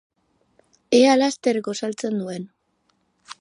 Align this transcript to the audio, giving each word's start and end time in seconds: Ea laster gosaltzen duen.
Ea 0.99 1.11
laster 1.23 1.61
gosaltzen 1.69 2.19
duen. 2.23 2.49